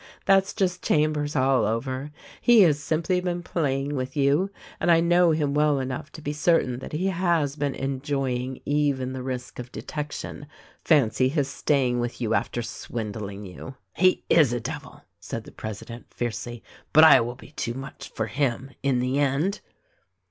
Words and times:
That's 0.25 0.51
just 0.55 0.81
Chambers 0.81 1.35
all 1.35 1.63
over! 1.63 2.11
He 2.41 2.61
has 2.61 2.79
simply 2.81 3.21
been 3.21 3.43
playing 3.43 3.95
with 3.95 4.17
you— 4.17 4.49
and 4.79 4.89
I 4.89 4.99
know 4.99 5.29
him 5.29 5.53
well 5.53 5.79
enough 5.79 6.11
to 6.13 6.23
be 6.23 6.33
cer 6.33 6.59
tain 6.59 6.79
that 6.79 6.91
he 6.93 7.05
has 7.09 7.55
been 7.55 7.75
enjoying 7.75 8.61
even 8.65 9.13
the 9.13 9.21
risk 9.21 9.59
of 9.59 9.71
detection: 9.71 10.47
fancy 10.83 11.29
his 11.29 11.49
staying 11.49 11.99
with 11.99 12.19
you 12.19 12.33
after 12.33 12.63
swindling 12.63 13.45
you!" 13.45 13.75
"He 13.95 14.23
is 14.27 14.51
a 14.53 14.59
devil!" 14.59 15.03
said 15.19 15.43
the 15.43 15.51
president 15.51 16.11
fiercely, 16.11 16.63
"but 16.93 17.03
I 17.03 17.21
will 17.21 17.35
be 17.35 17.51
too 17.51 17.75
much 17.75 18.09
for 18.15 18.25
him, 18.25 18.71
in 18.81 19.01
the 19.01 19.19
end." 19.19 19.59